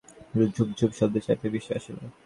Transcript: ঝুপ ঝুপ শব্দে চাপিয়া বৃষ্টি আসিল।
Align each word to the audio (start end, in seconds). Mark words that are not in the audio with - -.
ঝুপ 0.55 0.69
ঝুপ 0.77 0.91
শব্দে 0.99 1.19
চাপিয়া 1.25 1.51
বৃষ্টি 1.53 1.71
আসিল। 1.77 1.97